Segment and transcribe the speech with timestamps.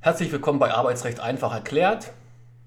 [0.00, 2.12] Herzlich willkommen bei Arbeitsrecht einfach erklärt.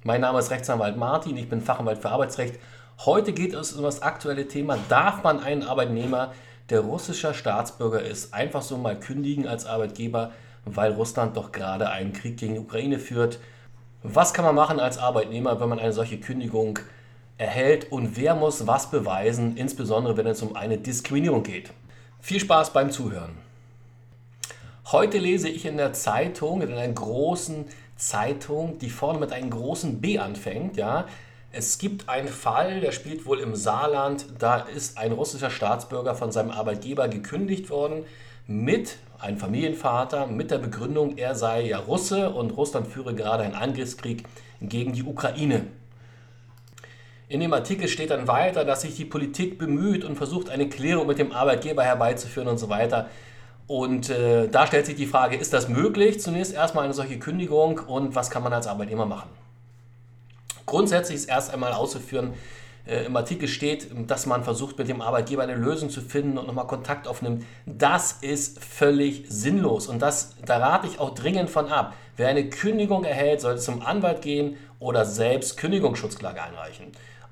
[0.03, 2.59] Mein Name ist Rechtsanwalt Martin, ich bin Fachanwalt für Arbeitsrecht.
[3.05, 6.33] Heute geht es um das aktuelle Thema, darf man einen Arbeitnehmer,
[6.69, 10.31] der russischer Staatsbürger ist, einfach so mal kündigen als Arbeitgeber,
[10.65, 13.39] weil Russland doch gerade einen Krieg gegen die Ukraine führt.
[14.03, 16.79] Was kann man machen als Arbeitnehmer, wenn man eine solche Kündigung
[17.37, 21.71] erhält und wer muss was beweisen, insbesondere wenn es um eine Diskriminierung geht?
[22.19, 23.50] Viel Spaß beim Zuhören.
[24.91, 27.63] Heute lese ich in der Zeitung, in einer großen
[27.95, 31.05] Zeitung, die vorne mit einem großen B anfängt, ja.
[31.53, 34.25] Es gibt einen Fall, der spielt wohl im Saarland.
[34.37, 38.03] Da ist ein russischer Staatsbürger von seinem Arbeitgeber gekündigt worden
[38.47, 43.55] mit einem Familienvater mit der Begründung, er sei ja Russe und Russland führe gerade einen
[43.55, 44.25] Angriffskrieg
[44.59, 45.67] gegen die Ukraine.
[47.29, 51.07] In dem Artikel steht dann weiter, dass sich die Politik bemüht und versucht, eine Klärung
[51.07, 53.09] mit dem Arbeitgeber herbeizuführen und so weiter.
[53.71, 56.19] Und äh, da stellt sich die Frage, ist das möglich?
[56.19, 59.29] Zunächst erstmal eine solche Kündigung und was kann man als Arbeitnehmer machen?
[60.65, 62.33] Grundsätzlich ist erst einmal auszuführen,
[62.85, 66.47] äh, im Artikel steht, dass man versucht, mit dem Arbeitgeber eine Lösung zu finden und
[66.47, 67.45] nochmal Kontakt aufnimmt.
[67.65, 71.93] Das ist völlig sinnlos und das, da rate ich auch dringend von ab.
[72.17, 76.87] Wer eine Kündigung erhält, sollte zum Anwalt gehen oder selbst Kündigungsschutzklage einreichen.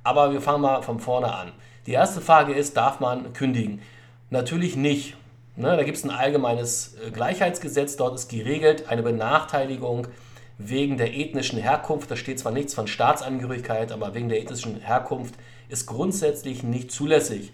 [0.06, 1.52] Aber wir fangen mal von vorne an.
[1.86, 3.82] Die erste Frage ist, darf man kündigen?
[4.30, 5.18] Natürlich nicht.
[5.60, 10.08] Ne, da gibt es ein allgemeines äh, Gleichheitsgesetz, dort ist geregelt eine Benachteiligung
[10.58, 12.10] wegen der ethnischen Herkunft.
[12.10, 15.36] Da steht zwar nichts von Staatsangehörigkeit, aber wegen der ethnischen Herkunft
[15.68, 17.52] ist grundsätzlich nicht zulässig.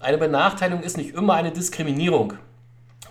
[0.00, 2.32] Eine Benachteiligung ist nicht immer eine Diskriminierung.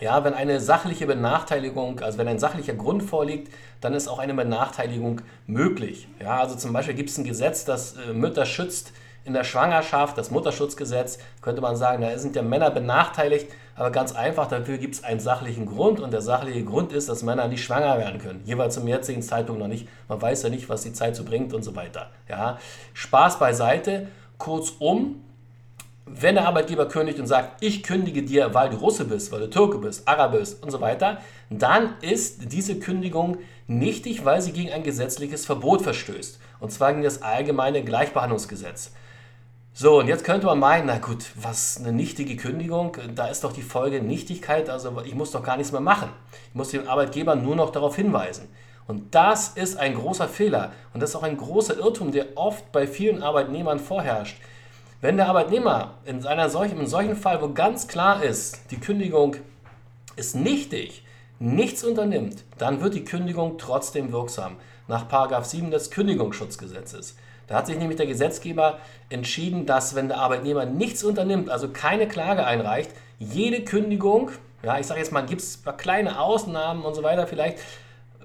[0.02, 4.34] Ja, wenn eine sachliche Benachteiligung, also wenn ein sachlicher Grund vorliegt, dann ist auch eine
[4.34, 6.10] Benachteiligung möglich.
[6.22, 8.92] Ja, also zum Beispiel gibt es ein Gesetz, das äh, Mütter schützt
[9.26, 14.14] in der Schwangerschaft, das Mutterschutzgesetz, könnte man sagen, da sind ja Männer benachteiligt, aber ganz
[14.16, 17.64] einfach, dafür gibt es einen sachlichen Grund und der sachliche Grund ist, dass Männer nicht
[17.64, 18.42] schwanger werden können.
[18.46, 19.88] Jeweils zum jetzigen Zeitpunkt noch nicht.
[20.08, 22.12] Man weiß ja nicht, was die Zeit so bringt und so weiter.
[22.30, 22.60] Ja,
[22.94, 24.08] Spaß beiseite.
[24.38, 25.24] Kurzum,
[26.06, 29.50] wenn der Arbeitgeber kündigt und sagt, ich kündige dir, weil du Russe bist, weil du
[29.50, 31.18] Türke bist, Araber bist und so weiter,
[31.50, 36.40] dann ist diese Kündigung nichtig, weil sie gegen ein gesetzliches Verbot verstößt.
[36.60, 38.92] Und zwar gegen das allgemeine Gleichbehandlungsgesetz.
[39.78, 43.52] So, und jetzt könnte man meinen, na gut, was eine nichtige Kündigung, da ist doch
[43.52, 46.12] die Folge Nichtigkeit, also ich muss doch gar nichts mehr machen.
[46.48, 48.48] Ich muss den Arbeitgeber nur noch darauf hinweisen.
[48.88, 52.72] Und das ist ein großer Fehler und das ist auch ein großer Irrtum, der oft
[52.72, 54.38] bei vielen Arbeitnehmern vorherrscht.
[55.02, 59.36] Wenn der Arbeitnehmer in, einer solchen, solchen Fall, wo ganz klar ist, die Kündigung
[60.16, 61.04] ist nichtig,
[61.38, 64.56] nichts unternimmt, dann wird die Kündigung trotzdem wirksam
[64.88, 65.06] nach
[65.44, 67.18] 7 des Kündigungsschutzgesetzes.
[67.48, 68.80] Da hat sich nämlich der Gesetzgeber
[69.10, 74.32] entschieden, dass wenn der Arbeitnehmer nichts unternimmt, also keine Klage einreicht, jede Kündigung,
[74.64, 77.60] ja, ich sage jetzt mal, gibt es kleine Ausnahmen und so weiter vielleicht,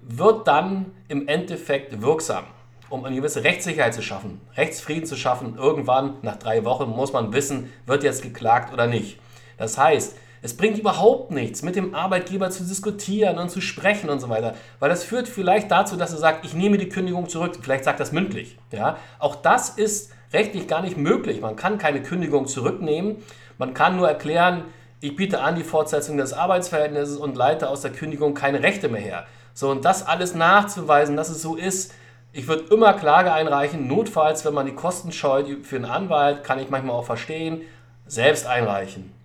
[0.01, 2.45] wird dann im Endeffekt wirksam,
[2.89, 5.57] um eine gewisse Rechtssicherheit zu schaffen, Rechtsfrieden zu schaffen.
[5.57, 9.19] Irgendwann, nach drei Wochen, muss man wissen, wird jetzt geklagt oder nicht.
[9.59, 14.21] Das heißt, es bringt überhaupt nichts, mit dem Arbeitgeber zu diskutieren und zu sprechen und
[14.21, 17.59] so weiter, weil das führt vielleicht dazu, dass er sagt, ich nehme die Kündigung zurück.
[17.61, 18.57] Vielleicht sagt das mündlich.
[18.73, 18.97] Ja?
[19.19, 21.41] Auch das ist rechtlich gar nicht möglich.
[21.43, 23.17] Man kann keine Kündigung zurücknehmen.
[23.59, 24.65] Man kann nur erklären,
[25.01, 29.01] ich biete an die Fortsetzung des Arbeitsverhältnisses und leite aus der Kündigung keine Rechte mehr
[29.01, 29.27] her.
[29.53, 31.93] So, und das alles nachzuweisen, dass es so ist,
[32.33, 36.61] ich würde immer Klage einreichen, notfalls, wenn man die Kosten scheut für einen Anwalt, kann
[36.61, 37.63] ich manchmal auch verstehen,
[38.07, 39.20] selbst einreichen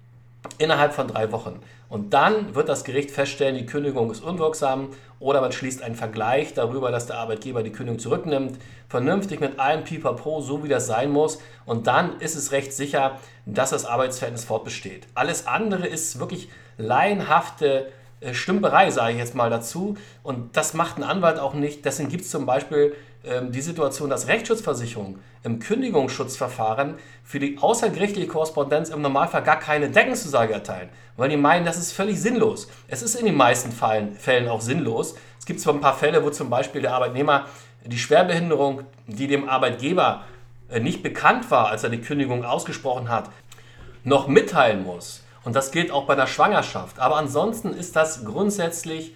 [0.57, 1.59] innerhalb von drei Wochen.
[1.89, 4.89] Und dann wird das Gericht feststellen, die Kündigung ist unwirksam
[5.19, 8.57] oder man schließt einen Vergleich darüber, dass der Arbeitgeber die Kündigung zurücknimmt,
[8.89, 11.39] vernünftig mit allem Pipapo, so wie das sein muss.
[11.65, 15.07] Und dann ist es recht sicher, dass das Arbeitsverhältnis fortbesteht.
[15.13, 17.91] Alles andere ist wirklich laienhafte
[18.31, 19.95] Stümperei, sage ich jetzt mal dazu.
[20.23, 21.85] Und das macht ein Anwalt auch nicht.
[21.85, 28.27] Deswegen gibt es zum Beispiel ähm, die Situation, dass Rechtsschutzversicherungen im Kündigungsschutzverfahren für die außergerichtliche
[28.27, 32.67] Korrespondenz im Normalfall gar keine Deckenzusage erteilen, weil die meinen, das ist völlig sinnlos.
[32.87, 35.15] Es ist in den meisten Fällen auch sinnlos.
[35.39, 37.45] Es gibt zwar ein paar Fälle, wo zum Beispiel der Arbeitnehmer
[37.85, 40.23] die Schwerbehinderung, die dem Arbeitgeber
[40.69, 43.29] äh, nicht bekannt war, als er die Kündigung ausgesprochen hat,
[44.03, 45.23] noch mitteilen muss.
[45.45, 46.99] Und das gilt auch bei der Schwangerschaft.
[46.99, 49.15] Aber ansonsten ist das grundsätzlich,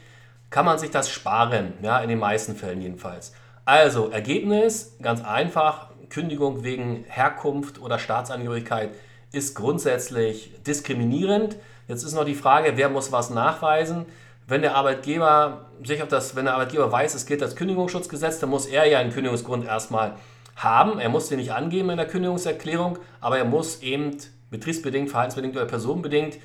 [0.51, 3.33] kann man sich das sparen, ja, in den meisten Fällen jedenfalls.
[3.65, 8.91] Also, Ergebnis, ganz einfach, Kündigung wegen Herkunft oder Staatsangehörigkeit
[9.31, 11.57] ist grundsätzlich diskriminierend.
[11.87, 14.05] Jetzt ist noch die Frage, wer muss was nachweisen?
[14.47, 18.49] Wenn der Arbeitgeber sich auf das, wenn der Arbeitgeber weiß, es gilt das Kündigungsschutzgesetz, dann
[18.49, 20.15] muss er ja einen Kündigungsgrund erstmal
[20.55, 20.99] haben.
[20.99, 24.17] Er muss den nicht angeben in der Kündigungserklärung, aber er muss eben
[24.51, 26.38] betriebsbedingt, verhaltensbedingt oder personenbedingt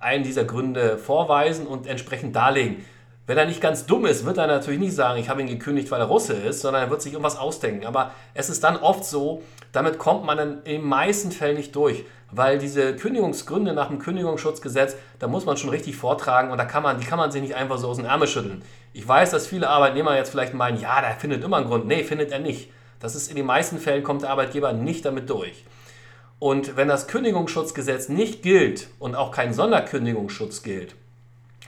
[0.00, 2.84] einen dieser Gründe vorweisen und entsprechend darlegen.
[3.26, 5.90] Wenn er nicht ganz dumm ist, wird er natürlich nicht sagen, ich habe ihn gekündigt,
[5.90, 7.86] weil er Russe ist, sondern er wird sich irgendwas ausdenken.
[7.86, 9.42] Aber es ist dann oft so,
[9.72, 13.98] damit kommt man dann in den meisten Fällen nicht durch, weil diese Kündigungsgründe nach dem
[13.98, 17.40] Kündigungsschutzgesetz, da muss man schon richtig vortragen und da kann man, die kann man sich
[17.40, 18.62] nicht einfach so aus dem Ärmel schütteln.
[18.92, 21.86] Ich weiß, dass viele Arbeitnehmer jetzt vielleicht meinen, ja, der findet immer einen Grund.
[21.86, 22.70] Nee, findet er nicht.
[23.00, 25.64] Das ist in den meisten Fällen kommt der Arbeitgeber nicht damit durch.
[26.44, 30.94] Und wenn das Kündigungsschutzgesetz nicht gilt und auch kein Sonderkündigungsschutz gilt,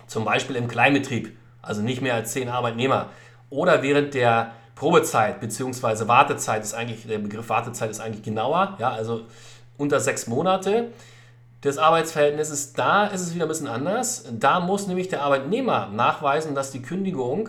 [0.06, 3.08] zum Beispiel im Kleinbetrieb, also nicht mehr als zehn Arbeitnehmer,
[3.48, 6.08] oder während der Probezeit bzw.
[6.08, 9.22] Wartezeit ist eigentlich, der Begriff Wartezeit ist eigentlich genauer, ja, also
[9.78, 10.90] unter sechs Monate
[11.64, 14.26] des Arbeitsverhältnisses, da ist es wieder ein bisschen anders.
[14.30, 17.48] Da muss nämlich der Arbeitnehmer nachweisen, dass die Kündigung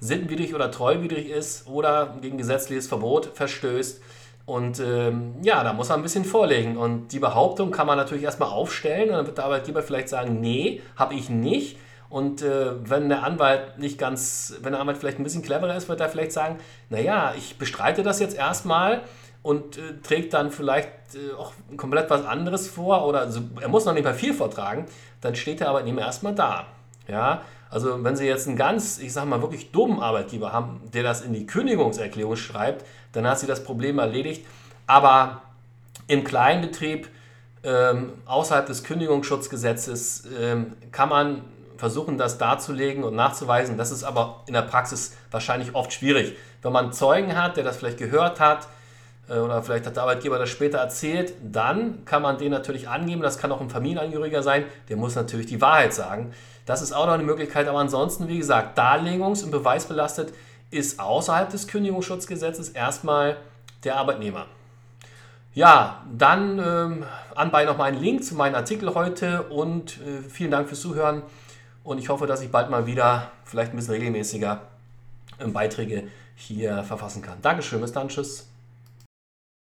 [0.00, 4.00] sittenwidrig oder treuwidrig ist oder gegen gesetzliches Verbot verstößt.
[4.46, 6.76] Und ähm, ja, da muss man ein bisschen vorlegen.
[6.76, 9.10] Und die Behauptung kann man natürlich erstmal aufstellen.
[9.10, 11.76] Und dann wird der Arbeitgeber vielleicht sagen, nee, habe ich nicht.
[12.08, 15.88] Und äh, wenn der Anwalt nicht ganz, wenn der Anwalt vielleicht ein bisschen cleverer ist,
[15.88, 16.58] wird er vielleicht sagen,
[16.88, 19.02] naja, ich bestreite das jetzt erstmal
[19.42, 23.84] und äh, trägt dann vielleicht äh, auch komplett was anderes vor oder also, er muss
[23.84, 24.86] noch nicht mal viel vortragen,
[25.20, 26.66] dann steht der Arbeitnehmer erstmal da.
[27.08, 31.02] Ja, also wenn Sie jetzt einen ganz, ich sage mal, wirklich dummen Arbeitgeber haben, der
[31.02, 34.46] das in die Kündigungserklärung schreibt, dann hat sie das Problem erledigt.
[34.86, 35.42] Aber
[36.06, 37.08] im Kleinbetrieb
[37.64, 41.42] ähm, außerhalb des Kündigungsschutzgesetzes ähm, kann man
[41.76, 43.76] versuchen, das darzulegen und nachzuweisen.
[43.76, 46.36] Das ist aber in der Praxis wahrscheinlich oft schwierig.
[46.62, 48.68] Wenn man einen Zeugen hat, der das vielleicht gehört hat,
[49.28, 53.22] oder vielleicht hat der Arbeitgeber das später erzählt, dann kann man den natürlich angeben.
[53.22, 56.32] Das kann auch ein Familienangehöriger sein, der muss natürlich die Wahrheit sagen.
[56.64, 60.32] Das ist auch noch eine Möglichkeit, aber ansonsten, wie gesagt, darlegungs- und beweisbelastet
[60.70, 63.36] ist außerhalb des Kündigungsschutzgesetzes erstmal
[63.84, 64.46] der Arbeitnehmer.
[65.54, 70.50] Ja, dann ähm, anbei noch mal einen Link zu meinem Artikel heute und äh, vielen
[70.50, 71.22] Dank fürs Zuhören
[71.82, 74.60] und ich hoffe, dass ich bald mal wieder, vielleicht ein bisschen regelmäßiger,
[75.38, 77.38] äh, Beiträge hier verfassen kann.
[77.40, 78.48] Dankeschön, bis dann, tschüss.